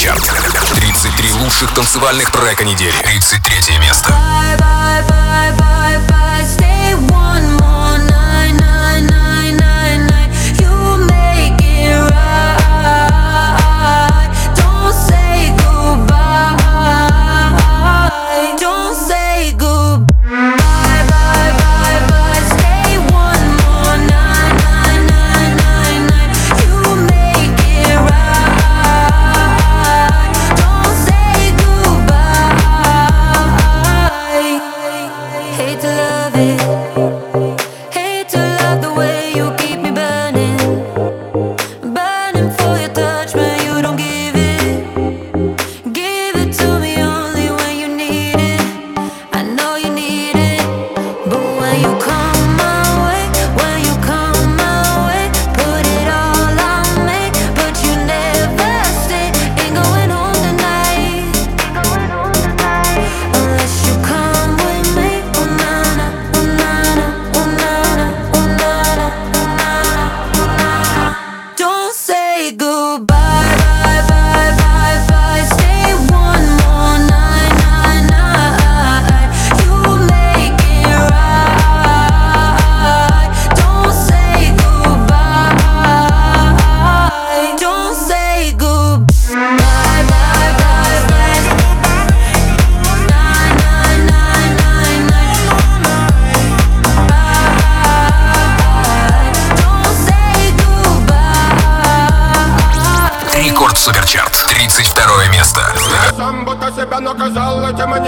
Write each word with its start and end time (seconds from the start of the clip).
Суперчарт. 0.00 0.22
33 0.76 1.32
лучших 1.32 1.74
танцевальных 1.74 2.30
трека 2.30 2.64
недели. 2.64 2.94
33 3.04 3.78
место. 3.80 4.08
Bye, 4.08 4.56
bye, 4.56 5.02
bye, 5.06 5.52
bye, 5.58 5.98
bye. 6.08 6.69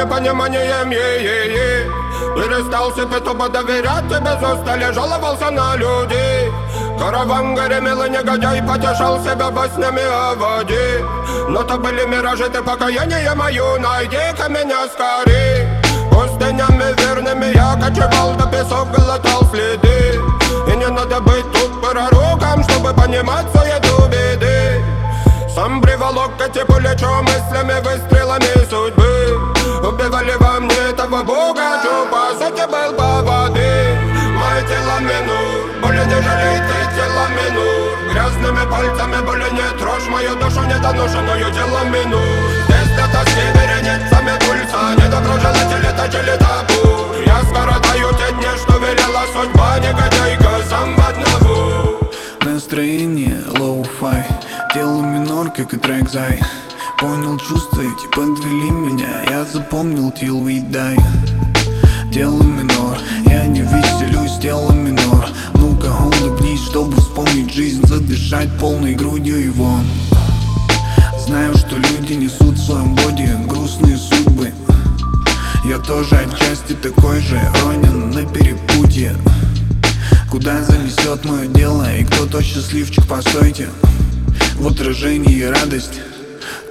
Непониманием 0.02 0.90
е-е-е 0.90 1.86
Перестал 2.34 2.92
себе 2.94 3.20
тупо 3.20 3.48
доверять, 3.48 4.04
и 4.04 4.20
без 4.20 4.42
устали 4.42 4.92
жаловался 4.92 5.50
на 5.50 5.76
людей 5.76 6.50
Караван 6.98 7.54
гремел 7.54 8.02
и 8.04 8.10
негодяй 8.10 8.62
потешал 8.62 9.20
себя 9.20 9.50
во 9.50 9.68
снями 9.68 10.02
о 10.02 10.34
воде. 10.36 11.04
Но 11.48 11.64
то 11.64 11.76
были 11.76 12.04
миражи, 12.06 12.48
ты 12.48 12.62
покаяние 12.62 13.34
мою, 13.34 13.80
найди-ка 13.80 14.48
меня 14.48 14.86
скорей. 14.86 15.66
Пустынями 16.12 16.94
верными 17.00 17.46
я 17.56 17.74
кочевал, 17.74 18.34
до 18.36 18.46
песок 18.46 18.88
глотал 18.92 19.42
следы. 19.50 20.20
И 20.68 20.76
не 20.76 20.86
надо 20.86 21.20
быть 21.20 21.50
тут 21.52 21.82
пророком, 21.82 22.62
чтобы 22.68 22.92
понимать 22.94 23.46
суету 23.52 24.08
беды 24.08 24.84
сам 25.54 25.82
приволок 25.82 26.30
эти 26.40 26.64
пулечу 26.64 27.08
мыслями, 27.22 27.74
выстрелами 27.84 28.68
судьбы 28.70 29.61
Убивали 29.82 30.34
во 30.38 30.60
мне 30.60 30.76
этого 30.90 31.24
бога, 31.24 31.82
по 32.08 32.32
сути 32.38 32.64
был 32.70 32.96
по 32.96 33.20
воды 33.22 33.98
Мое 34.38 34.62
тело 34.62 35.00
минур, 35.00 35.70
боли 35.82 36.04
не 36.06 36.22
жалей 36.22 36.58
ты 36.68 36.78
тело 36.94 37.26
минур 37.34 38.12
Грязными 38.12 38.70
пальцами 38.70 39.26
боли 39.26 39.50
не 39.50 39.78
трожь 39.80 40.06
мою 40.08 40.36
душу 40.36 40.62
недоношенную 40.62 41.52
тело 41.52 41.82
минур 41.86 42.22
Здесь 42.68 42.94
для 42.94 43.08
тоски 43.08 43.42
вереницами 43.54 44.38
пульса 44.46 44.94
Недоброжелатели 45.02 45.90
точили 45.96 46.36
табу 46.38 47.14
Я 47.26 47.42
скоротаю 47.42 48.14
те 48.14 48.32
дни, 48.34 48.46
что 48.62 48.78
велела 48.78 49.24
судьба 49.34 49.78
Негодяйка 49.80 50.64
сам 50.70 50.94
в 50.94 51.08
одного 51.08 51.98
Настроение 52.44 53.42
lo-fi. 53.58 54.24
Дело 54.74 55.02
минор, 55.02 55.50
как 55.50 55.74
и 55.74 55.76
трек 55.76 56.08
зай 56.08 56.40
Понял 57.02 57.36
чувства 57.36 57.80
эти, 57.80 58.06
подвели 58.14 58.70
меня. 58.70 59.24
Я 59.28 59.44
запомнил 59.44 60.10
till 60.10 60.40
we 60.40 60.62
die. 60.70 60.96
Дело 62.12 62.40
минор, 62.44 62.96
я 63.26 63.44
не 63.46 63.62
веселюсь, 63.62 64.38
дело 64.40 64.70
минор. 64.70 65.26
Ну-ка, 65.54 65.88
улыбнись, 65.88 66.62
чтобы 66.62 66.96
вспомнить 67.00 67.52
жизнь 67.52 67.84
Задышать 67.88 68.56
полной 68.60 68.94
грудью 68.94 69.46
его. 69.46 69.80
Знаю, 71.26 71.56
что 71.56 71.74
люди 71.74 72.12
несут 72.12 72.54
в 72.54 72.64
своем 72.64 72.94
body 72.94 73.28
грустные 73.48 73.96
судьбы. 73.96 74.52
Я 75.64 75.78
тоже 75.78 76.14
отчасти 76.14 76.74
такой 76.74 77.20
же, 77.20 77.40
ронин 77.64 78.10
на 78.10 78.24
перепутье. 78.32 79.16
Куда 80.30 80.62
занесет 80.62 81.24
мое 81.24 81.48
дело 81.48 81.84
и 81.96 82.04
кто 82.04 82.26
тот 82.26 82.44
счастливчик, 82.44 83.08
постойте. 83.08 83.66
В 84.54 84.68
отражении 84.68 85.42
радость, 85.42 86.00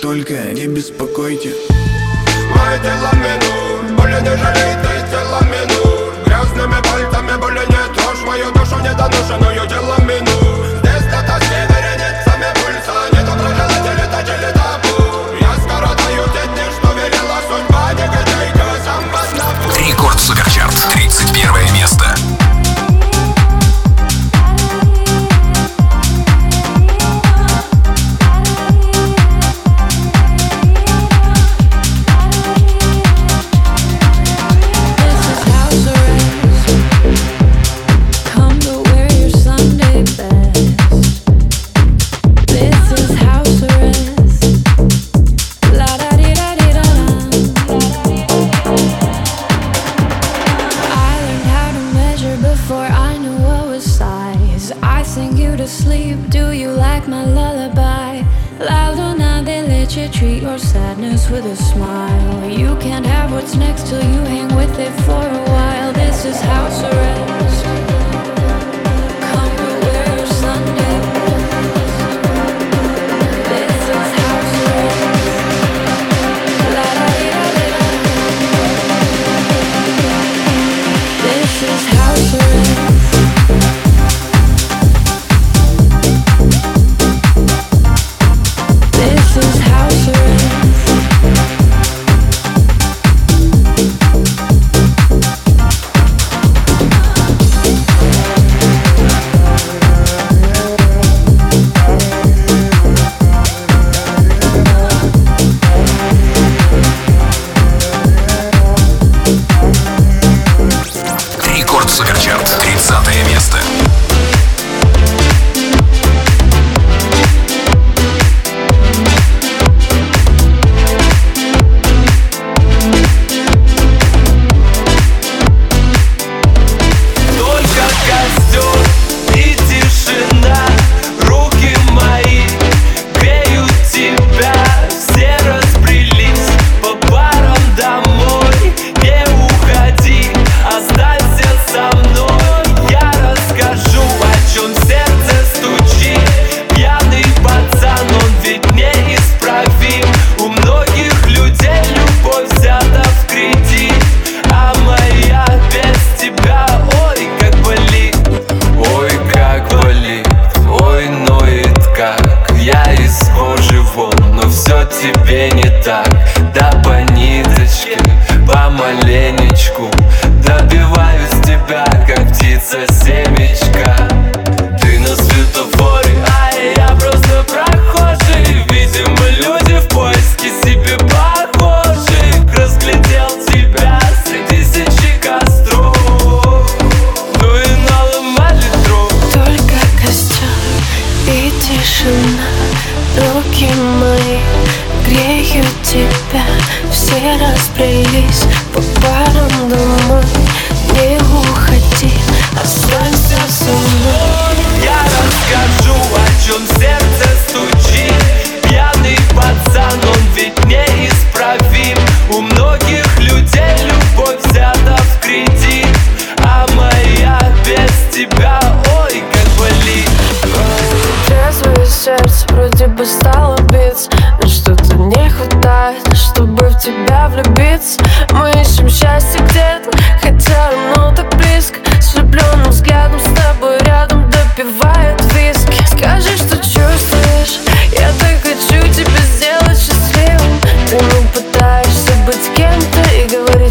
только 0.02 0.34
не 0.54 0.68
беспокойте. 0.68 1.54
Мое 2.56 2.78
тело 2.80 3.12
минур, 3.16 3.98
боли 3.98 4.20
не 4.22 4.38
жалей 4.38 4.76
ты 4.84 5.10
тело 5.10 5.40
минур 5.44 6.14
Грязными 6.26 6.82
пальцами 6.84 7.40
боли 7.40 7.66
не 7.70 7.96
трожь 7.96 8.24
мою 8.26 8.52
душу 8.52 8.78
недоношенную 8.80 9.68
тело 9.68 9.96
минур 10.02 10.66
Здесь 10.80 11.04
для 11.10 11.22
тоски 11.22 11.60
вереницами 11.70 12.50
пульса 12.56 12.96
Недоброжелатели 13.14 14.06
точили 14.12 14.52
табу. 14.54 14.96
Я 15.40 15.54
скоротаю 15.64 16.24
те 16.34 16.48
дни, 16.50 16.66
что 16.78 16.92
велела 16.94 17.40
судьба 17.48 17.94
Негодяйка 17.94 18.66
сам 18.86 19.04
одному 19.16 19.88
Рекорд 19.88 20.20
Суперчарт. 20.20 20.76
31 20.94 21.74
место. 21.74 22.21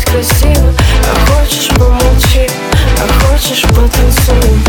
Красиво. 0.05 0.75
А 1.11 1.33
хочешь 1.33 1.69
помолчи, 1.77 2.49
а 2.99 3.25
хочешь 3.25 3.63
потанцуем 3.63 4.60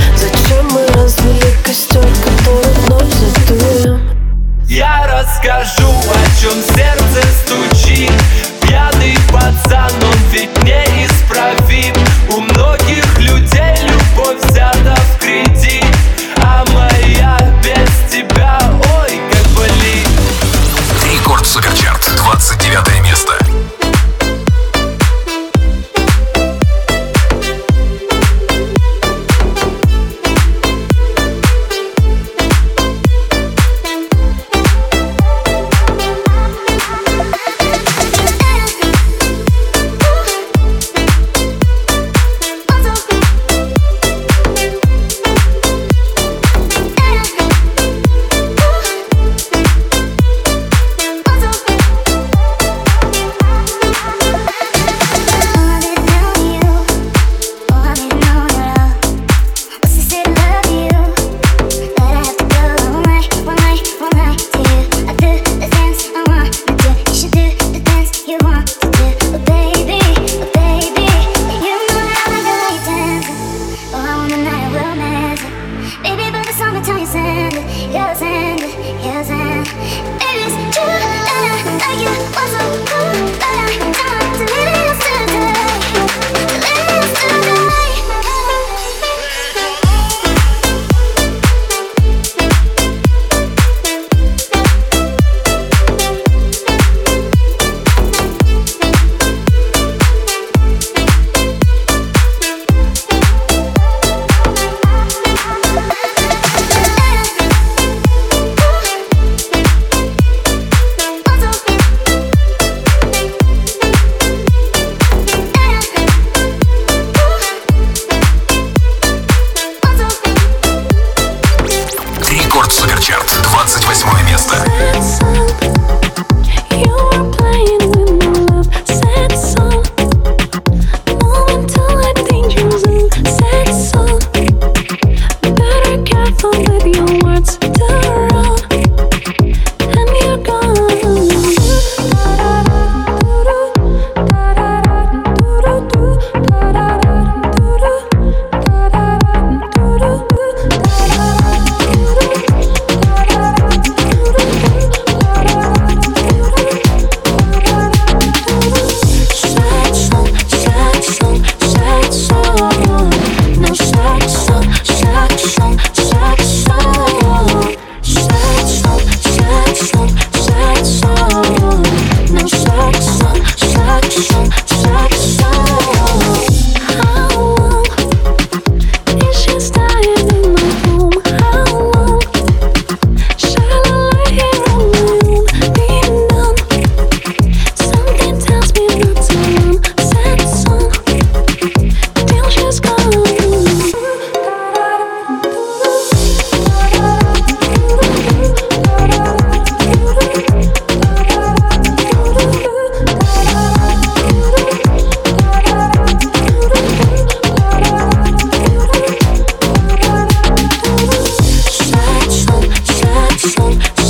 soul 213.41 214.00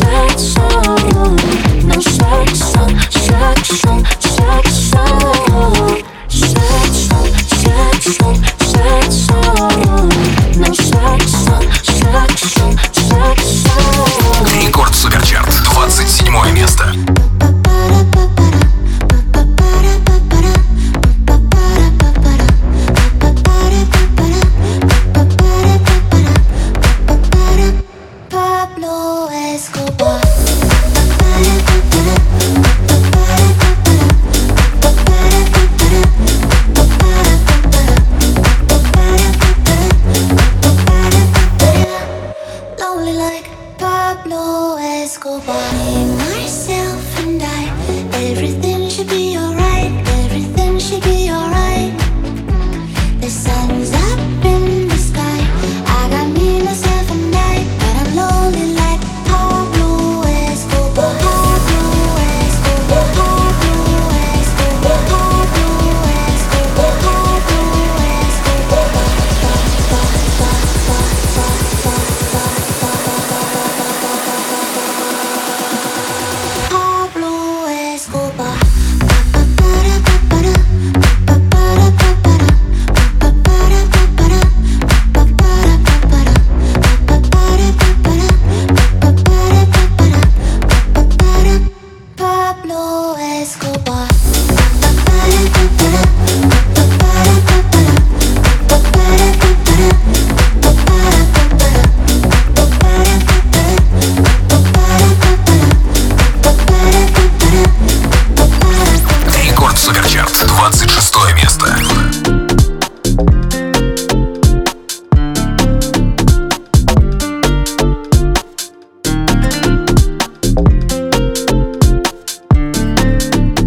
26 110.62 111.16
место. 111.42 111.66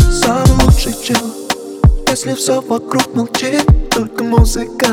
Самый 0.08 0.70
если 2.08 2.34
все 2.34 2.60
вокруг 2.60 3.12
молчит, 3.16 3.66
только 3.90 4.22
музыка, 4.22 4.86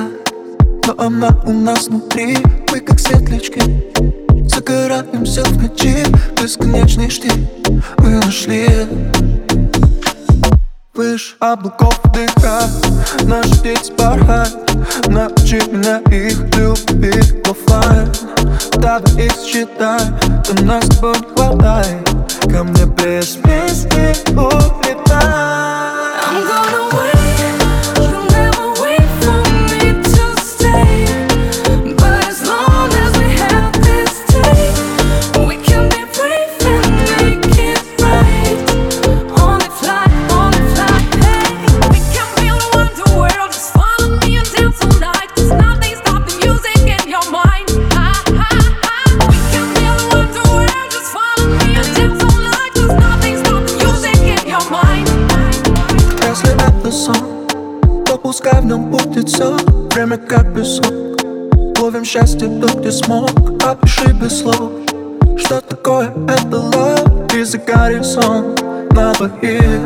но 0.88 0.96
она 0.98 1.40
у 1.46 1.52
нас 1.52 1.88
внутри, 1.88 2.40
мы 2.72 2.80
как 2.80 3.00
светлячки. 3.00 3.62
Загораемся 4.50 5.44
в 5.44 5.62
ночи, 5.62 6.04
бесконечный 6.42 7.12
штиль 7.12 7.48
Мы 8.00 8.10
нашли 8.26 8.68
Выше 10.94 11.36
облаков 11.40 11.98
дыха 12.14 12.64
Наш 13.24 13.48
птиц 13.60 13.90
порхает 13.92 14.54
Научи 15.08 15.62
меня 15.72 16.00
их 16.12 16.38
любить 16.58 17.34
оффлайн 17.48 18.12
Давай 18.74 19.26
их 19.26 19.34
считай 19.42 20.02
Ты 20.44 20.64
нас 20.66 20.84
с 20.84 20.98
тобой 20.98 21.16
хватай. 21.34 21.98
Ко 22.44 22.64
мне 22.64 22.86
без 22.86 23.38
песни 23.38 24.14
улетай 24.36 25.61
как 60.28 60.54
песок 60.54 60.94
Ловим 61.80 62.06
счастье 62.06 62.48
то, 62.48 62.68
где 62.78 62.92
смог. 62.92 63.30
Опиши 63.64 64.14
без 64.14 64.40
слов 64.40 64.72
Что 65.38 65.62
такое 65.62 66.14
это 66.28 66.58
love. 66.58 67.36
И 67.36 67.44
за 67.44 67.58
горизонт 67.58 68.62
на 68.92 69.14
двоих 69.14 69.82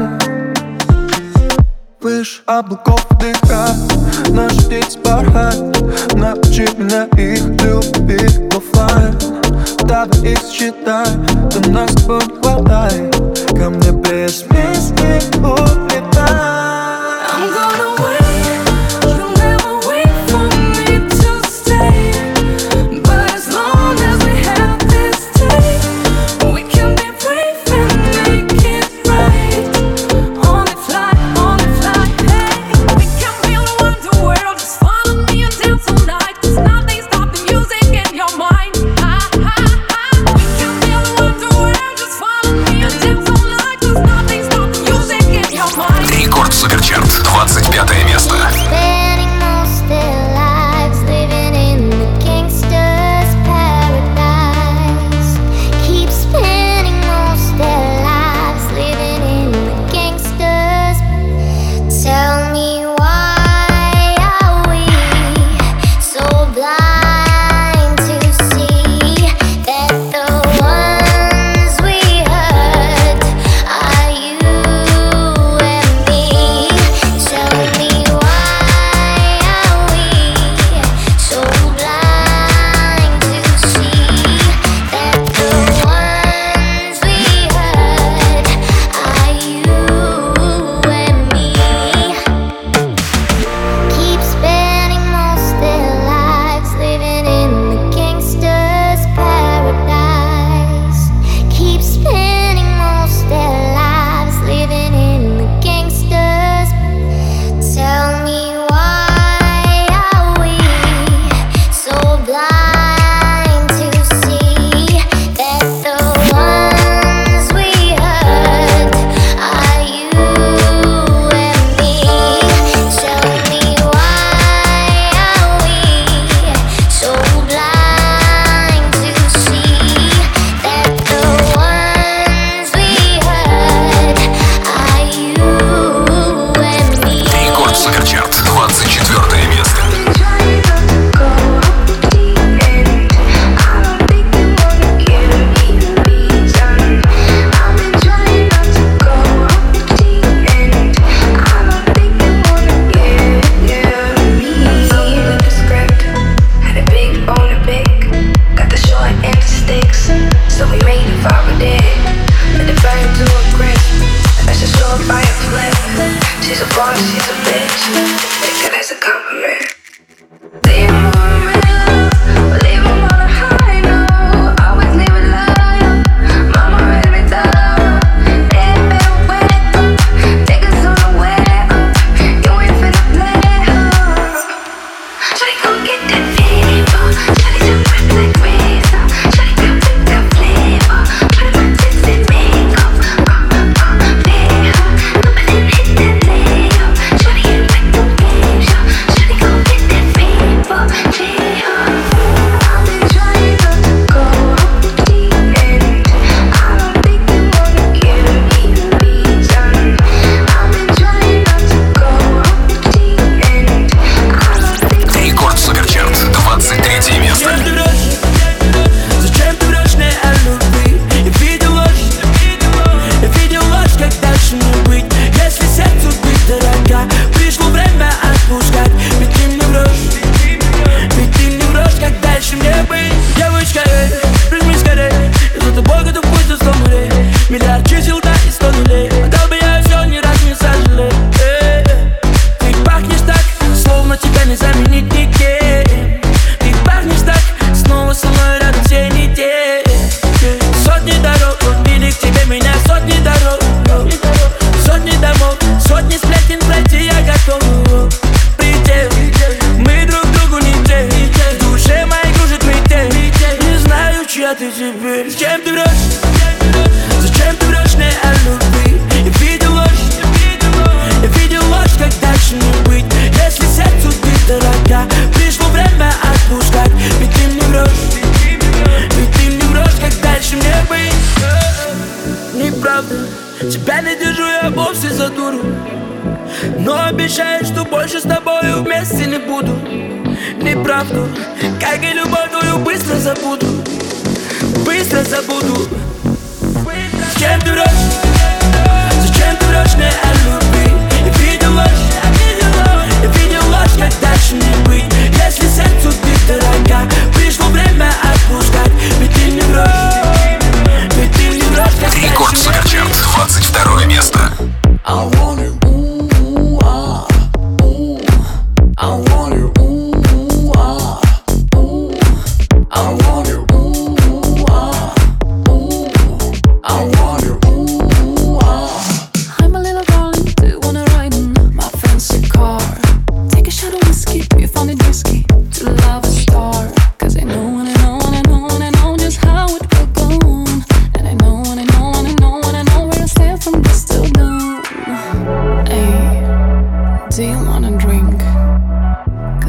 Выше 2.02 2.42
облаков 2.46 3.06
дыха 3.20 3.68
Наш 4.30 4.54
птиц 4.66 4.98
бархат 4.98 5.58
Научи 6.14 6.68
меня 6.78 7.06
их 7.18 7.44
любить. 7.64 8.42
Оффлайн 8.56 9.16
Давай 9.84 10.34
их 10.34 10.40
считай 10.52 11.08
ты 11.52 11.70
нас 11.70 11.92
с 11.92 12.06
хватай 12.06 13.12
Ко 13.58 13.70
мне 13.70 13.92
без 13.92 14.44
песни 14.44 15.22
улетай 15.40 16.55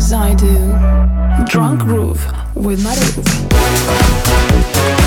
as 0.06 0.12
I 0.12 0.34
do. 0.34 0.72
Drunk 1.50 1.80
groove 1.80 2.24
with 2.54 2.84
my 2.84 2.94
roof. 2.94 5.05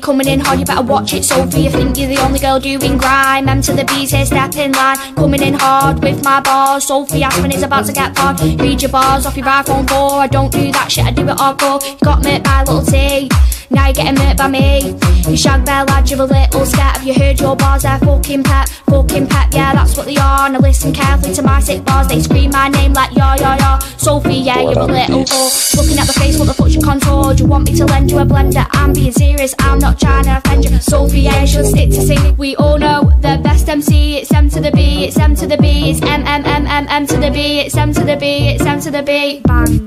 coming 0.00 0.28
in 0.28 0.40
hard, 0.40 0.58
you 0.58 0.64
better 0.64 0.82
watch 0.82 1.12
it. 1.12 1.24
Sophie, 1.24 1.62
you 1.62 1.70
think 1.70 1.96
you're 1.96 2.08
the 2.08 2.18
only 2.18 2.38
girl 2.38 2.58
doing 2.58 2.96
grime. 2.96 3.48
M 3.48 3.60
to 3.62 3.72
the 3.72 3.84
B's 3.84 4.10
here, 4.10 4.24
step 4.24 4.54
in 4.56 4.72
line. 4.72 4.96
Coming 5.14 5.42
in 5.42 5.54
hard 5.54 6.02
with 6.02 6.22
my 6.24 6.40
bars. 6.40 6.86
Sophie 6.86 7.22
Aspen 7.22 7.52
is 7.52 7.62
about 7.62 7.86
to 7.86 7.92
get 7.92 8.14
barred. 8.14 8.40
Read 8.60 8.82
your 8.82 8.90
bars 8.90 9.26
off 9.26 9.36
your 9.36 9.46
iPhone 9.46 9.88
4. 9.88 10.20
I 10.20 10.26
don't 10.26 10.52
do 10.52 10.72
that 10.72 10.90
shit, 10.90 11.04
I 11.04 11.10
do 11.10 11.22
it 11.22 11.36
hardcore. 11.36 11.82
You 11.84 11.98
got 12.02 12.22
murked 12.22 12.44
by 12.44 12.62
little 12.64 12.82
T. 12.82 13.28
Now 13.70 13.86
you're 13.86 13.94
getting 13.94 14.14
murked 14.16 14.36
by 14.36 14.48
me. 14.48 14.96
You 15.30 15.36
shag 15.36 15.64
bear 15.64 15.84
lad, 15.84 16.08
you're 16.10 16.20
a 16.20 16.24
little 16.24 16.66
scared. 16.66 16.96
Have 16.96 17.06
you 17.06 17.14
heard 17.14 17.40
your 17.40 17.56
bars? 17.56 17.82
They're 17.82 17.98
fucking 17.98 18.44
pep 18.44 18.68
talking 19.14 19.44
yeah, 19.54 19.72
that's 19.72 19.96
what 19.96 20.06
they 20.06 20.16
are. 20.16 20.48
Now 20.50 20.58
listen 20.58 20.92
carefully 20.92 21.32
to 21.34 21.42
my 21.42 21.60
sick 21.60 21.84
bars, 21.84 22.08
they 22.08 22.20
scream 22.20 22.50
my 22.50 22.68
name 22.68 22.92
like 22.92 23.14
yeah, 23.14 23.36
yeah, 23.36 23.56
yeah. 23.56 23.78
Sophie, 23.78 24.34
yeah, 24.34 24.60
you're 24.60 24.72
a 24.72 24.86
little 24.86 25.24
whore. 25.24 25.76
Looking 25.76 25.98
at 25.98 26.06
the 26.06 26.12
face, 26.14 26.38
what 26.38 26.48
the 26.48 26.54
fuck's 26.54 26.74
your 26.74 26.82
contour? 26.82 27.34
Do 27.34 27.44
you 27.44 27.48
want 27.48 27.70
me 27.70 27.76
to 27.76 27.84
lend 27.84 28.10
you 28.10 28.18
a 28.18 28.24
blender? 28.24 28.66
I'm 28.72 28.92
being 28.92 29.12
serious, 29.12 29.54
I'm 29.60 29.78
not 29.78 30.00
trying 30.00 30.24
to 30.24 30.38
offend 30.38 30.64
you. 30.64 30.76
Sophie, 30.80 31.20
yeah, 31.20 31.40
you 31.42 31.46
should 31.46 31.66
stick 31.66 31.90
to 31.90 32.02
singing. 32.02 32.36
We 32.36 32.56
all 32.56 32.78
know 32.78 33.12
the 33.20 33.40
best 33.42 33.68
MC, 33.68 34.16
it's 34.18 34.32
M 34.32 34.48
to 34.50 34.60
the 34.60 34.72
B, 34.72 35.04
it's 35.04 35.16
M 35.18 35.34
to 35.36 35.46
the 35.46 35.56
B, 35.56 35.90
it's 35.90 36.02
M, 36.02 36.26
M, 36.26 36.44
M, 36.44 36.66
M, 36.66 36.86
M 36.88 37.06
to 37.06 37.16
the 37.16 37.30
B, 37.30 37.60
it's 37.60 37.76
M 37.76 37.92
to 37.92 38.04
the 38.04 38.16
B, 38.16 38.48
it's 38.48 38.66
M 38.66 38.80
to 38.80 38.90
the 38.90 39.02
B. 39.02 39.40
Bang. 39.44 39.84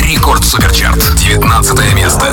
Рекорд 0.00 0.42
Суперчарт, 0.42 1.16
19 1.16 1.94
место. 1.94 2.24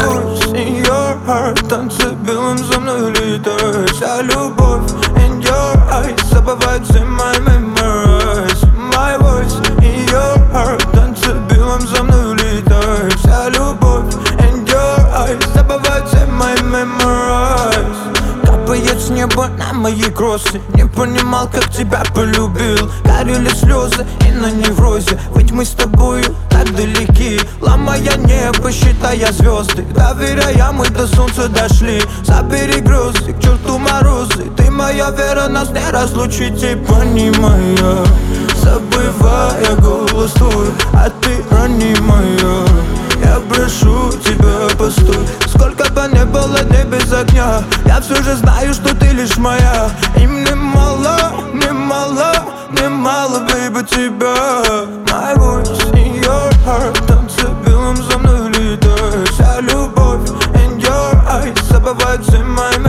Танцы 1.68 2.16
белым 2.26 2.58
за 2.60 2.80
мной 2.80 3.12
летают, 3.12 3.90
вся 3.90 4.22
любовь 4.22 4.90
in 5.18 5.42
your 5.42 5.76
eyes, 5.92 6.16
забывать 6.32 6.86
зима. 6.88 7.35
Мои 19.86 20.10
кроссы 20.10 20.60
Не 20.74 20.86
понимал, 20.86 21.48
как 21.48 21.70
тебя 21.70 22.02
полюбил. 22.16 22.92
Горели 23.04 23.50
слезы 23.50 24.04
и 24.28 24.32
на 24.32 24.50
неврозе. 24.50 25.20
Ведь 25.36 25.52
мы 25.52 25.64
с 25.64 25.72
тобою 25.72 26.24
так 26.50 26.76
далеки. 26.76 27.40
Ломая 27.62 28.18
небо, 28.18 28.72
считая 28.72 29.32
звезды. 29.32 29.84
Доверяя, 29.94 30.72
мы 30.72 30.90
до 30.90 31.06
солнца 31.06 31.48
дошли. 31.50 32.02
Забери 32.24 32.82
грозы, 32.82 33.34
к 33.34 33.40
черту 33.40 33.78
морозы. 33.78 34.46
Ты 34.58 34.72
моя 34.72 35.12
вера, 35.12 35.48
нас 35.50 35.70
не 35.70 35.88
разлучить. 35.92 36.64
И 36.64 36.76
понимая, 36.76 38.06
забывая 38.64 39.76
голос 39.76 40.32
твой 40.32 40.70
А 40.94 41.12
ты 41.22 41.44
рани 41.52 41.96
моя 42.02 42.95
я 43.26 43.40
прошу 43.50 44.12
тебя, 44.24 44.76
постой. 44.78 45.28
Сколько 45.48 45.92
бы 45.92 46.08
не 46.14 46.26
было 46.26 46.60
дней 46.64 46.84
без 46.86 47.12
огня 47.12 47.64
Я 47.86 48.00
все 48.02 48.16
же 48.22 48.36
знаю, 48.36 48.74
что 48.74 48.96
ты 48.96 49.08
лишь 49.08 49.38
моя. 49.38 49.90
И 50.18 50.28
мне 50.28 50.54
мало, 50.56 51.18
мне 51.54 51.72
мало, 51.72 52.34
мне 52.70 52.90
мало, 52.90 53.40
baby, 53.48 53.84
тебя. 53.84 54.36
My 55.12 55.34
voice 55.36 55.94
in 55.94 56.22
your 56.22 56.52
heart 56.66 56.94
Танцы 57.08 57.48
белым 57.66 57.96
за 57.96 58.18
мной 58.18 58.50
летает 58.50 59.28
Вся 59.30 59.62
любовь 59.62 60.30
in 60.56 60.78
your 60.78 61.16
eyes 61.28 61.56
Забывает 61.70 62.22
все 62.24 62.38
my 62.44 62.85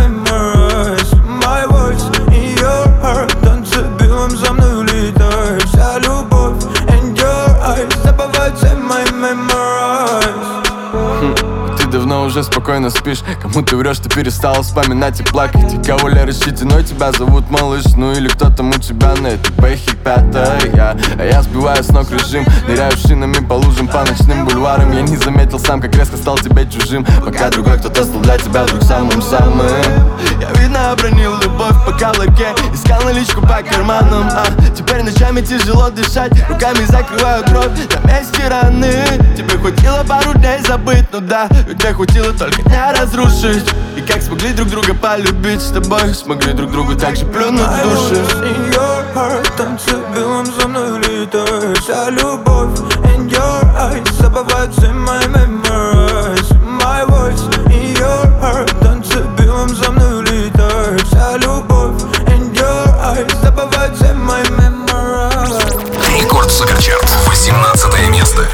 уже 12.37 12.44
спокойно 12.44 12.90
спишь. 12.90 13.22
Кому 13.40 13.62
ты 13.62 13.77
врешь, 13.77 13.99
ты 13.99 14.11
перестала 14.11 14.62
вспоминать 14.62 15.18
и 15.20 15.22
плакать. 15.22 15.72
И 15.72 15.83
кого 15.83 16.09
Лера 16.09 16.33
но 16.62 16.83
тебя 16.83 17.11
зовут 17.12 17.51
малыш? 17.51 17.85
Ну 17.96 18.12
или 18.12 18.29
кто 18.29 18.51
там 18.51 18.70
у 18.70 18.75
тебя 18.75 19.14
на 19.14 19.29
этой 19.29 19.53
бэхе 19.55 19.96
пятая 20.05 20.96
А 21.18 21.25
я 21.25 21.42
сбиваю 21.42 21.83
с 21.83 21.88
ног 21.88 22.11
режим 22.11 22.44
Ныряю 22.68 22.92
шинами 22.96 23.44
по 23.46 23.55
лужам, 23.55 23.88
по 23.88 24.05
ночным 24.05 24.44
бульварам. 24.44 24.92
Я 24.92 25.03
не 25.03 25.16
заметил 25.16 25.59
сам, 25.59 25.81
как 25.81 25.94
резко 25.96 26.16
стал 26.16 26.37
тебе 26.37 26.68
чужим. 26.68 27.07
Пока 27.25 27.49
другой 27.49 27.79
кто-то 27.79 28.05
стал 28.05 28.20
для 28.20 28.37
тебя 28.37 28.64
вдруг 28.64 28.83
самым-самым. 28.83 29.66
Я 30.40 30.51
видно 30.61 30.90
обронил 30.90 31.33
любовь 31.40 31.75
по 31.87 31.92
каблуке 31.92 32.49
Искал 32.75 33.03
наличку 33.03 33.40
по 33.40 33.62
карманам 33.62 34.29
а 34.31 34.46
Теперь 34.77 35.03
ночами 35.03 35.40
тяжело 35.40 35.88
дышать. 35.90 36.33
Руками 36.49 36.85
закрываю 36.85 37.44
кровь 37.44 37.70
на 37.94 38.09
месте 38.11 38.49
раны. 38.49 39.05
Тебе 39.37 39.59
хватило 39.59 40.05
пару 40.07 40.35
дней 40.35 40.59
забыть, 40.66 41.07
ну 41.12 41.20
да 41.20 41.49
Тебе 41.49 41.94
хватило 41.94 42.26
только 42.33 42.62
не 42.62 42.93
разрушить. 42.93 43.69
И 43.97 44.03
как 44.03 44.23
смогли 44.23 44.53
друг 44.53 44.69
друга 44.69 44.95
полюбить 44.95 45.62
с 45.62 45.71
тобой? 45.71 46.15
Смогли 46.15 46.53
друг 46.53 46.71
другу 46.71 46.95
так 46.95 47.17
же 47.17 47.25
плюнуть 47.27 47.62
в 47.62 47.83
души 47.83 48.23
in 48.43 48.73
your 48.73 49.15
heart 49.15 49.57
Танцы 49.57 49.97
белым 50.15 50.47
за 50.47 50.69
мной 50.69 50.99
летают 51.01 51.79
Вся 51.79 52.11
любовь 52.11 52.79
in 53.05 53.29
your 53.29 53.77
eyes 53.77 54.12
Забывает 54.21 54.73
все 54.73 54.89
my 54.89 55.27
memories. 55.29 56.51
My 56.65 57.05
voice 57.07 57.43
in 57.67 57.97
your 57.97 58.41
heart 58.41 58.71
Танцы 58.81 59.23
белым 59.39 59.75
за 59.75 59.91
мной 59.91 60.23
летают 60.25 61.03
Вся 61.07 61.37
любовь 61.39 62.03
in 62.27 62.53
your 62.53 62.87
eyes 63.03 63.43
Забывает 63.43 63.97
все 63.97 64.12
my 64.12 64.43
memories. 64.59 66.21
Рекорд 66.21 66.51
Суперчарт. 66.51 67.09
18 67.29 68.11
место. 68.11 68.47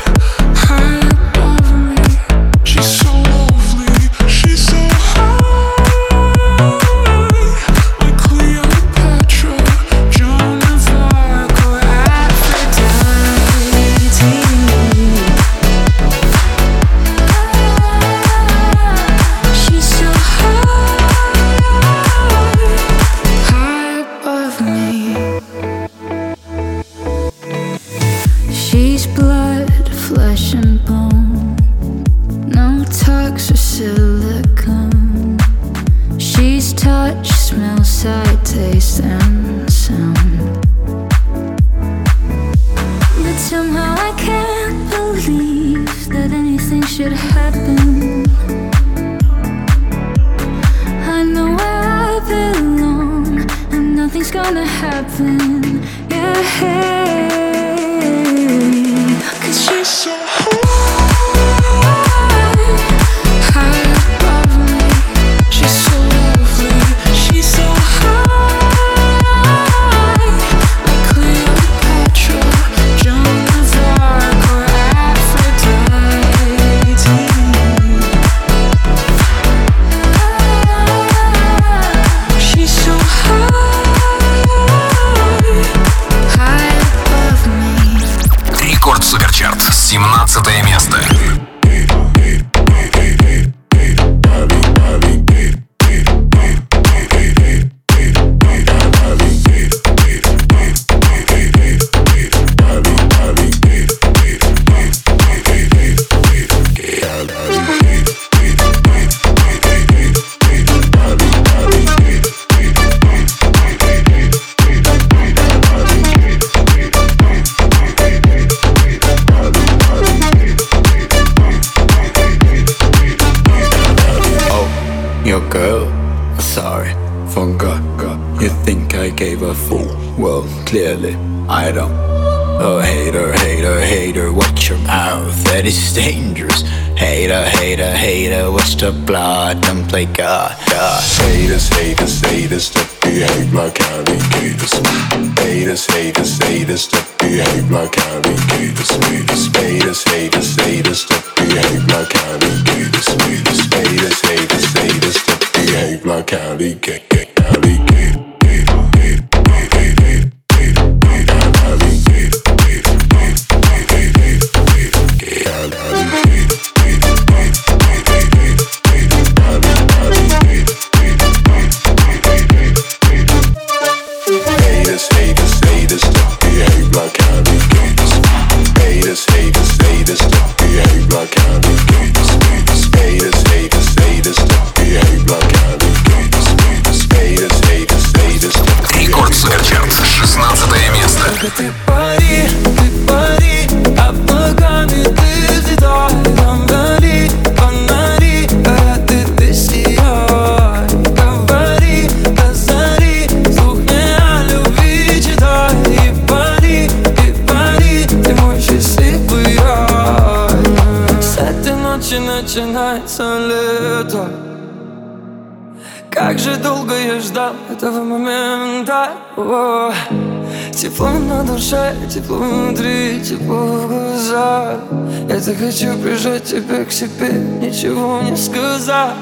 Тепло 219.35 221.09
на 221.09 221.43
душе, 221.43 221.95
тепло 222.11 222.37
внутри, 222.37 223.21
тепло 223.23 223.57
в 223.57 223.89
глазах. 223.89 224.81
Я 225.29 225.41
так 225.41 225.57
хочу 225.59 225.97
прижать 225.99 226.45
тебя 226.45 226.85
к 226.85 226.93
себе, 226.93 227.33
ничего 227.33 228.21
не 228.23 228.37
сказав. 228.37 229.13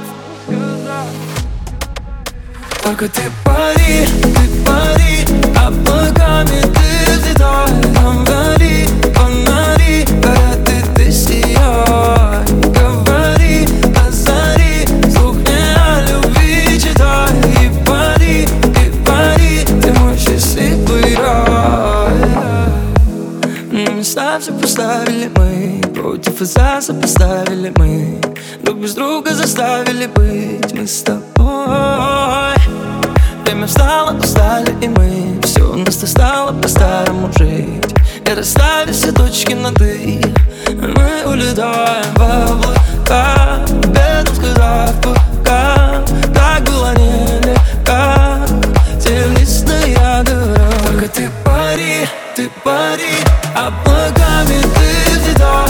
Только 2.82 3.08
ты 3.08 3.22
пари, 3.44 4.06
ты 4.22 4.64
пари, 4.66 5.26
а 5.56 5.68
облаками 5.68 6.60
ты 6.60 7.12
взлетай 7.12 7.94
Там 7.94 8.24
гори 8.24 8.86
все 24.40 24.52
поставили 24.52 25.30
мы 25.36 25.80
Против 25.92 26.40
и 26.40 26.44
за 26.44 26.80
сопоставили 26.80 27.72
мы. 27.76 28.20
Друг 28.62 28.78
без 28.78 28.94
друга 28.94 29.34
заставили 29.34 30.06
быть 30.06 30.72
мы 30.72 30.86
с 30.86 31.02
тобой. 31.02 32.56
Время 33.44 33.66
встало, 33.66 34.16
устали 34.16 34.74
и 34.80 34.88
мы. 34.88 35.38
Все 35.42 35.62
у 35.62 35.76
нас-то 35.76 36.06
по-старому 36.52 37.30
жить. 37.38 37.94
И 38.24 38.32
расставили 38.32 38.92
все 38.92 39.12
точки 39.12 39.52
над 39.52 39.78
и. 39.82 40.22
Мы 40.68 41.30
улетаем 41.30 42.14
в 42.14 42.22
облака 42.22 43.58
Без 43.88 44.38
куда 44.38 44.90
пока 45.02 46.02
Так 46.34 46.64
было 46.64 46.94
нелегко. 46.94 48.46
Тем 48.98 49.34
не 49.34 49.92
я 49.92 50.22
говорю 50.22 50.72
Только 50.86 51.08
ты 51.08 51.28
пари, 51.44 52.08
ты 52.34 52.48
пари. 52.64 53.39
Apagame 53.54 54.54
desde 54.54 55.34
dó. 55.34 55.69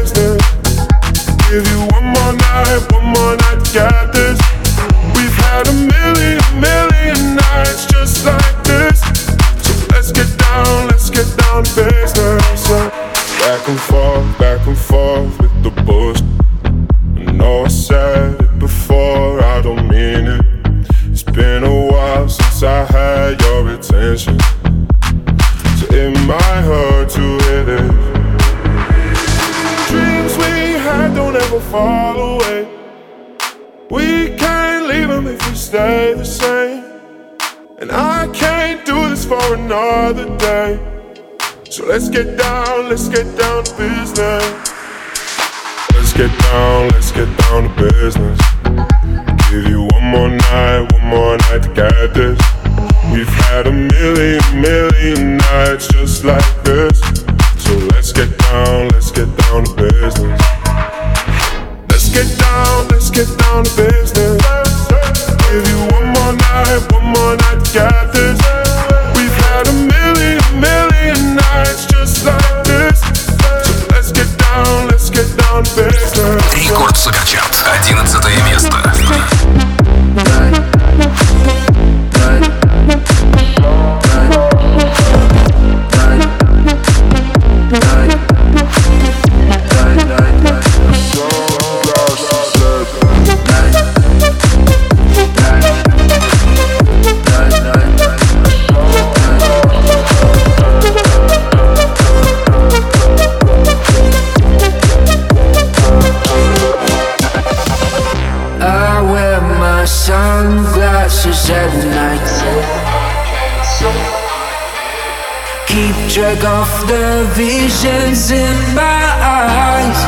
visions 117.41 118.29
in 118.29 118.57
my 118.75 119.01
eyes. 119.37 119.99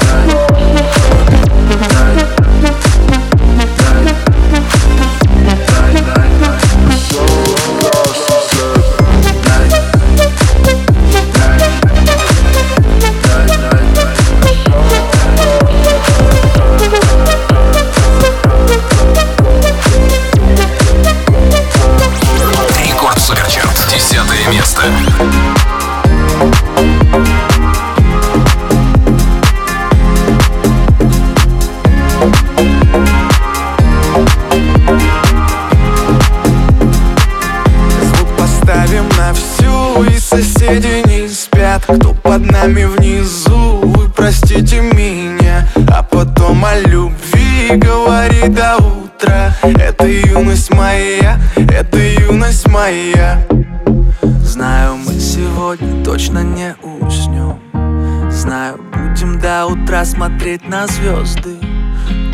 На 60.71 60.87
звезды. 60.87 61.57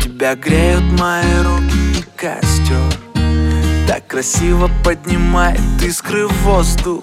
Тебя 0.00 0.36
греют 0.36 0.84
мои 1.00 1.38
руки 1.42 1.98
и 1.98 2.04
костер. 2.14 2.78
Так 3.88 4.06
красиво 4.06 4.70
поднимает 4.84 5.82
искры 5.82 6.28
в 6.28 6.32
воздух 6.44 7.02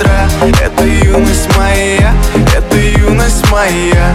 Это 0.00 0.84
юность 0.84 1.48
моя, 1.56 2.12
это 2.56 2.76
юность 2.76 3.50
моя 3.50 4.14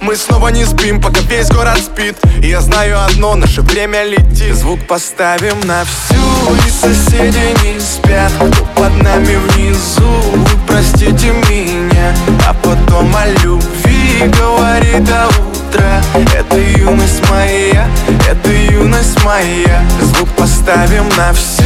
мы 0.00 0.16
снова 0.16 0.48
не 0.48 0.64
спим, 0.64 1.00
пока 1.00 1.20
весь 1.20 1.48
город 1.48 1.78
спит. 1.78 2.16
Я 2.42 2.60
знаю 2.60 3.02
одно, 3.04 3.34
наше 3.34 3.62
время 3.62 4.04
летит. 4.04 4.54
Звук 4.54 4.80
поставим 4.86 5.58
на 5.64 5.84
всю 5.84 6.14
И 6.66 6.70
соседи 6.70 7.54
не 7.64 7.80
спят, 7.80 8.32
кто 8.36 8.64
под 8.74 9.02
нами 9.02 9.36
внизу 9.36 10.08
Вы 10.34 10.58
простите 10.66 11.32
меня, 11.48 12.14
а 12.48 12.54
потом 12.54 13.14
о 13.14 13.26
любви 13.42 14.30
говорит 14.38 15.04
до 15.04 15.28
утра 15.28 16.02
Это 16.34 16.58
юность 16.58 17.28
моя, 17.30 17.86
это 18.28 18.50
юность 18.50 19.22
моя. 19.24 19.82
Звук 20.02 20.28
поставим 20.30 21.08
на 21.16 21.32
всю 21.32 21.62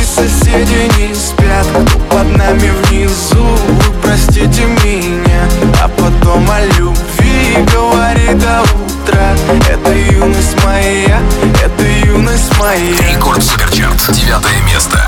И 0.00 0.04
соседи 0.04 0.90
не 0.98 1.14
спят, 1.14 1.66
кто 1.72 1.98
под 2.10 2.36
нами 2.36 2.70
внизу 2.84 3.44
Вы 3.44 3.92
простите 4.02 4.64
меня, 4.84 5.42
а 5.82 5.88
потом 5.88 6.50
о 6.50 6.60
любви 6.78 7.27
говорит 7.72 8.38
до 8.38 8.62
утра 8.62 9.34
Это 9.70 9.92
юность 9.92 10.56
моя, 10.64 11.20
это 11.62 11.82
юность 12.06 12.58
моя 12.58 13.12
Рекорд 13.12 13.42
Суперчарт, 13.42 14.10
девятое 14.12 14.60
место. 14.62 14.98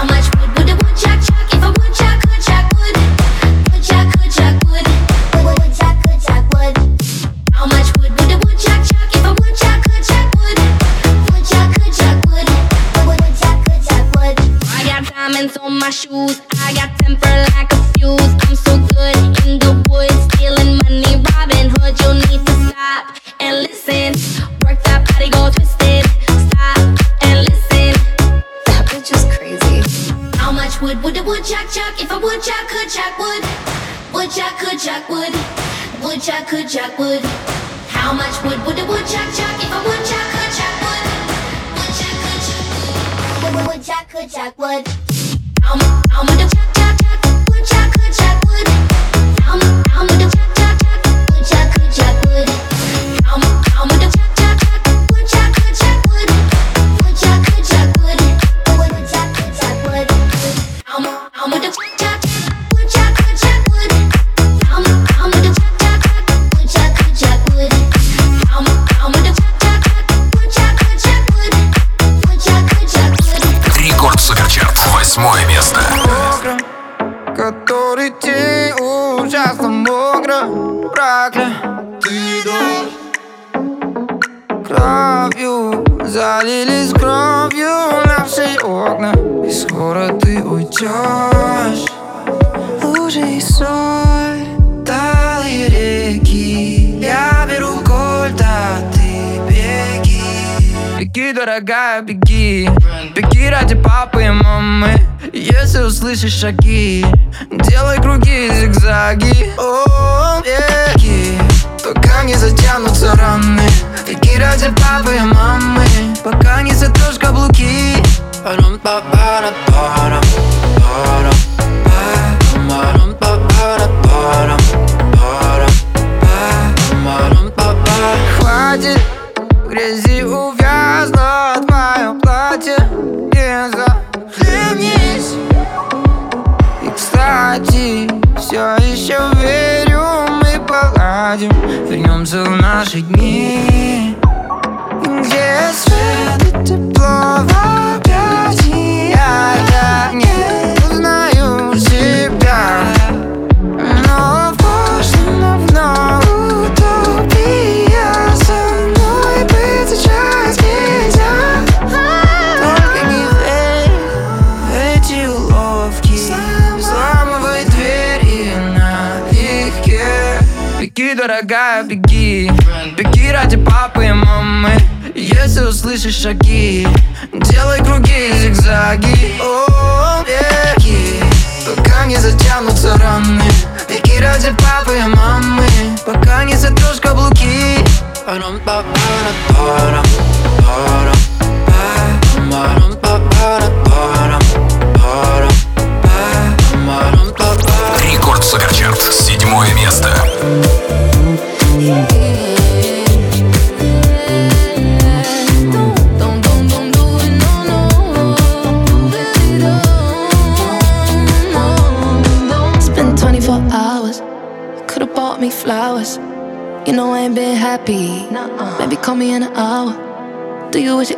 Deus 117.00 117.18
que 117.18 117.26
eu 117.26 117.32
bloqueei 117.32 118.02
Eu 118.44 118.62
não 118.62 118.78
tava 118.78 119.00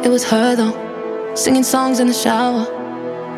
it 0.04 0.08
was 0.08 0.24
her 0.24 0.56
though. 0.56 1.34
Singing 1.34 1.62
songs 1.62 2.00
in 2.00 2.06
the 2.08 2.14
shower. 2.14 2.66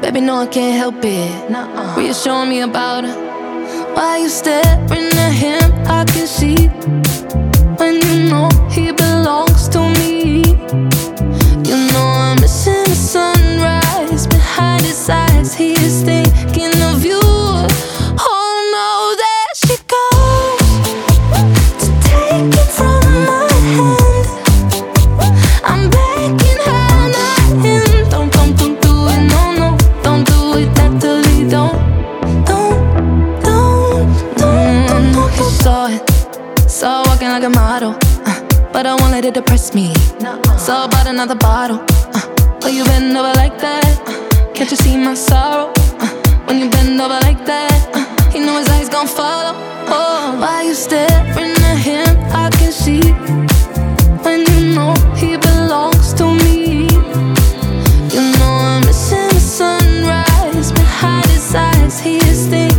Baby, 0.00 0.20
no, 0.20 0.36
I 0.36 0.46
can't 0.46 0.76
help 0.76 0.96
it. 1.04 1.50
Nuh-uh. 1.50 1.96
Reassuring 1.96 2.50
me 2.50 2.60
about 2.60 3.04
her. 3.04 3.94
Why 3.94 4.18
you 4.18 4.28
staring 4.28 5.10
at 5.26 5.32
him? 5.32 5.72
I 5.86 6.04
can 6.04 6.26
see 6.26 6.68
when 7.78 7.94
you 8.06 8.28
know 8.30 8.48
he 8.70 8.92
belongs 8.92 9.68
to 9.70 9.80
me. 9.98 10.42
You 11.68 11.76
know 11.92 12.06
I'm 12.26 12.40
missing 12.40 12.84
the 12.84 12.94
sunrise 12.94 14.26
behind 14.26 14.82
his 14.82 15.08
eyes. 15.08 15.54
He 15.54 15.72
is 15.72 16.02
thinking. 16.02 16.43
to 39.24 39.30
depress 39.30 39.72
me. 39.74 39.94
So 40.58 40.74
all 40.74 40.84
about 40.84 41.06
another 41.06 41.34
bottle. 41.34 41.78
Uh, 42.12 42.60
oh, 42.64 42.68
you 42.68 42.84
bend 42.84 43.16
over 43.16 43.32
like 43.34 43.58
that. 43.58 43.98
Uh, 44.06 44.52
can't 44.52 44.70
you 44.70 44.76
see 44.76 44.98
my 44.98 45.14
sorrow? 45.14 45.72
Uh, 45.76 46.08
when 46.46 46.58
you 46.58 46.68
bend 46.68 47.00
over 47.00 47.18
like 47.22 47.42
that, 47.46 47.80
uh, 47.94 48.30
he 48.32 48.40
knew 48.40 48.58
his 48.58 48.68
eyes 48.68 48.90
gon' 48.90 49.06
follow. 49.06 49.54
Oh, 49.88 50.36
why 50.40 50.64
you 50.64 50.74
staring 50.74 51.56
at 51.70 51.78
him? 51.78 52.12
I 52.32 52.50
can 52.58 52.70
see 52.70 53.00
when 54.24 54.40
you 54.50 54.74
know 54.74 54.92
he 55.16 55.38
belongs 55.38 56.12
to 56.20 56.26
me. 56.44 56.84
You 58.14 58.22
know 58.36 58.52
I'm 58.68 58.84
missing 58.84 59.28
the 59.28 59.40
sunrise 59.40 60.70
behind 60.72 61.24
his 61.30 61.54
eyes. 61.54 61.98
He 61.98 62.16
is 62.16 62.46
thinking. 62.48 62.73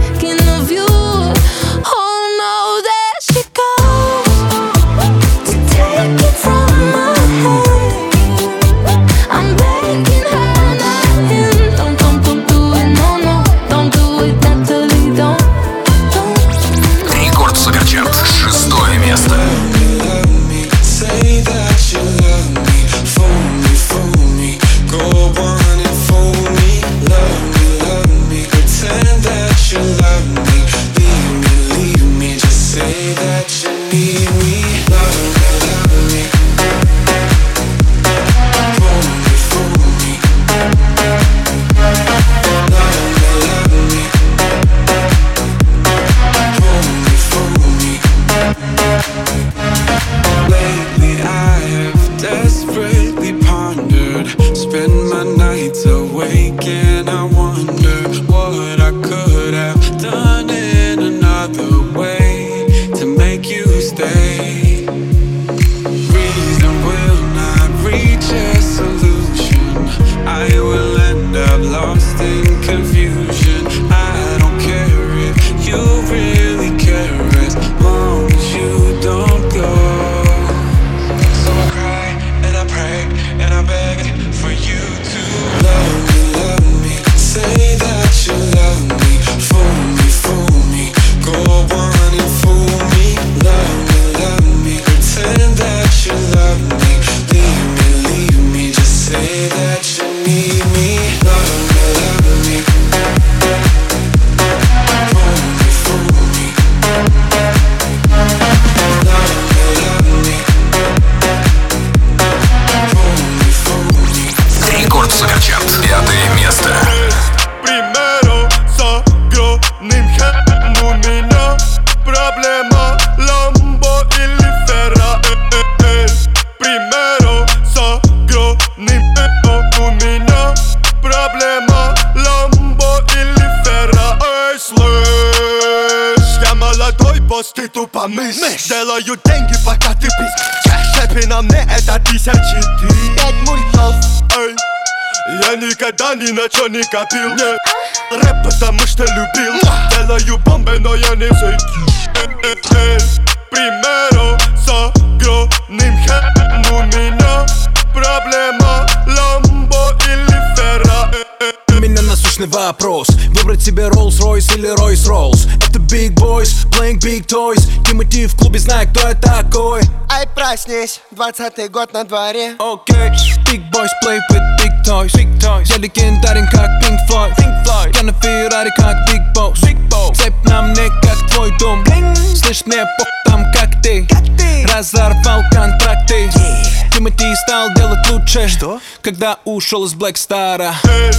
Вечный 162.45 162.47
вопрос 162.47 163.07
Выбрать 163.29 163.61
себе 163.61 163.83
Rolls-Royce 163.83 164.55
или 164.55 164.73
Royce-Rolls 164.75 165.47
Это 165.67 165.79
Big 165.79 166.13
Boys, 166.13 166.67
playing 166.69 166.99
Big 166.99 167.25
Toys 167.25 167.61
Тимати 167.85 168.27
в 168.27 168.35
клубе, 168.35 168.59
знает 168.59 168.89
кто 168.89 169.07
я 169.07 169.15
такой 169.15 169.81
Ай, 170.09 170.27
проснись, 170.35 171.01
двадцатый 171.11 171.69
год 171.69 171.93
на 171.93 172.03
дворе 172.03 172.55
Окей, 172.59 172.95
okay. 172.95 173.11
Big 173.45 173.71
Boys 173.71 173.89
play 174.03 174.19
with 174.31 174.41
Big 174.59 174.71
Toys, 174.85 175.11
big 175.13 175.27
toys. 175.39 175.65
Я 175.65 175.77
легендарен, 175.77 176.47
как 176.47 176.69
Pink 176.81 176.97
Floyd, 177.09 177.35
Pink 177.37 177.65
Floyd. 177.65 177.95
Я 177.95 178.03
на 178.03 178.13
Феррари, 178.13 178.71
как 178.75 178.95
Big 179.09 179.33
Boss, 179.33 179.55
big 179.63 179.77
Boss. 179.89 180.15
Цепь 180.15 180.33
на 180.45 180.61
мне, 180.61 180.89
как 181.01 181.29
твой 181.31 181.51
дом 181.57 181.83
Bling. 181.83 182.15
Слышь, 182.35 182.65
мне 182.65 182.83
бог 182.83 183.07
там, 183.25 183.51
как 183.51 183.81
ты, 183.81 184.05
как 184.07 184.23
ты. 184.37 184.67
Разорвал 184.71 185.41
контракты 185.51 186.25
yeah. 186.27 186.93
Тимати 186.93 187.35
стал 187.35 187.73
делать 187.73 188.07
лучше 188.09 188.47
Что? 188.47 188.79
Когда 189.01 189.37
ушел 189.43 189.85
из 189.85 189.93
Блэкстара 189.93 190.75
Эй, 190.83 191.11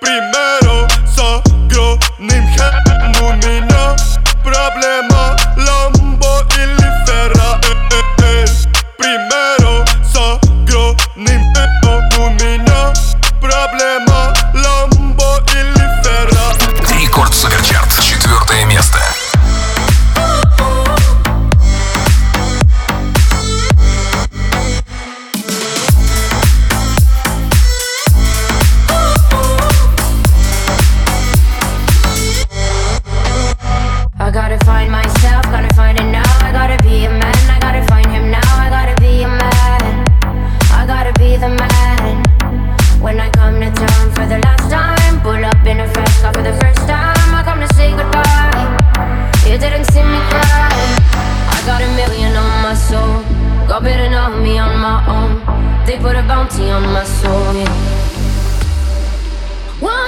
примером 0.00 0.71
to 0.72 0.86
z 1.06 1.18
ogromnym 1.20 2.46
hemu 2.46 3.32
mina 3.32 3.96
Problema 4.44 5.36
Lambo 5.56 6.40
ili 6.56 6.88
Ferrari 7.06 7.74
Primer 8.98 9.51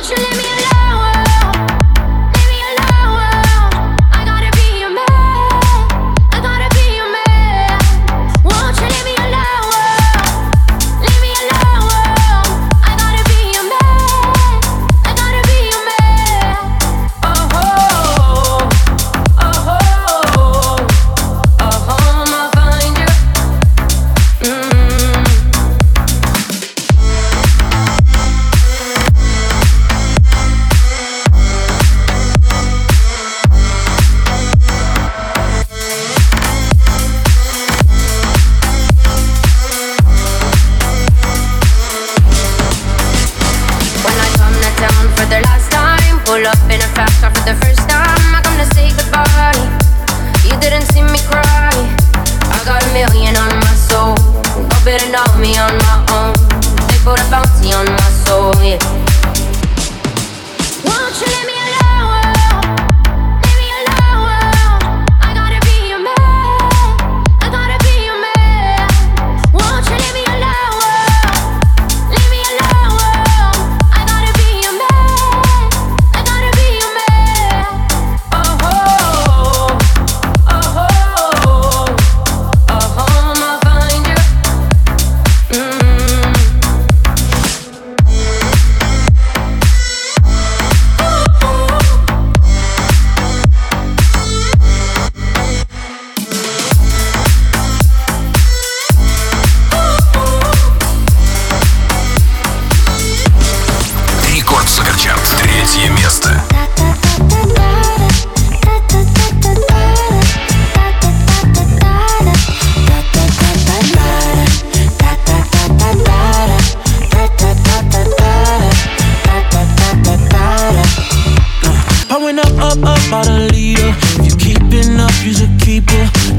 Won't 0.05 0.19
you 0.19 0.27
leave 0.27 0.37
me 0.37 0.45
alone? 0.45 0.74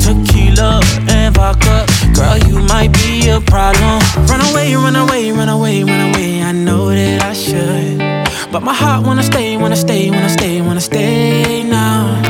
tequila 0.05 0.79
and 1.09 1.33
vodka. 1.35 1.85
Girl, 2.13 2.37
you 2.47 2.59
might 2.73 2.93
be 2.93 3.29
a 3.29 3.41
problem. 3.41 3.97
Run 4.29 4.41
away, 4.49 4.75
run 4.75 4.95
away, 4.95 5.31
run 5.31 5.49
away, 5.49 5.83
run 5.83 6.01
away. 6.09 6.43
I 6.43 6.51
know 6.51 6.89
that 6.89 7.23
I 7.23 7.33
should. 7.33 7.97
But 8.51 8.61
my 8.61 8.73
heart 8.73 9.05
wanna 9.05 9.23
stay, 9.23 9.57
wanna 9.57 9.75
stay, 9.75 10.11
wanna 10.11 10.29
stay, 10.29 10.61
wanna 10.61 10.81
stay 10.81 11.63
now. 11.63 12.21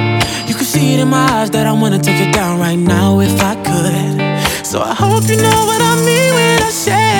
You 0.47 0.55
can 0.55 0.67
see 0.73 0.93
it 0.93 0.99
in 1.01 1.09
my 1.09 1.25
eyes 1.35 1.49
that 1.51 1.67
I 1.67 1.73
wanna 1.73 1.99
take 1.99 2.19
it 2.25 2.33
down 2.33 2.59
right 2.59 2.79
now 2.79 3.19
if 3.19 3.35
I 3.41 3.55
could. 3.67 4.65
So 4.65 4.81
I 4.81 4.93
hope 4.93 5.23
you 5.27 5.37
know 5.37 5.59
what 5.69 5.81
I 5.81 5.93
mean 6.07 6.33
when 6.37 6.63
I 6.63 6.69
say. 6.69 7.14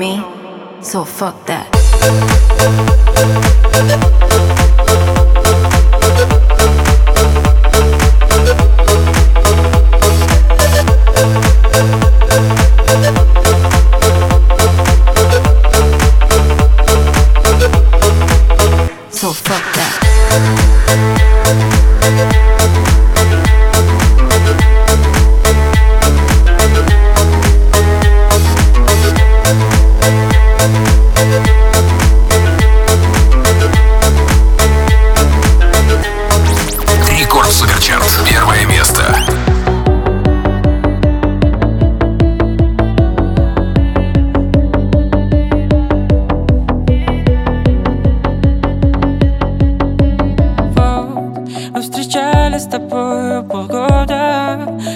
me, 0.00 0.24
so 0.80 1.04
fuck 1.04 1.36
that. 1.44 1.59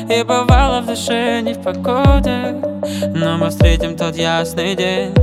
И 0.09 0.23
бывало 0.23 0.81
в 0.81 0.87
душе 0.87 1.41
не 1.43 1.55
в 1.55 1.63
погоде 1.63 2.57
Но 3.15 3.37
мы 3.37 3.51
встретим 3.51 3.97
тот 3.97 4.17
ясный 4.17 4.75
день. 4.75 5.15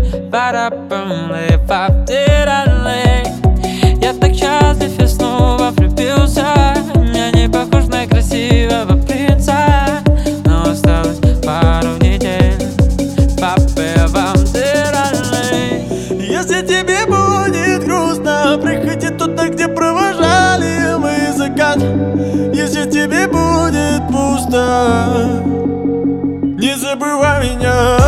Я 4.02 4.14
так 4.14 4.34
счастлив 4.34 5.00
и 5.00 5.08
снова 5.08 5.72
влюбился. 5.72 6.46
Я 7.14 7.32
не 7.32 7.48
похож 7.48 7.88
на 7.88 8.06
красивого 8.08 9.01
Не 26.58 26.76
забывай 26.78 27.56
меня. 27.56 28.01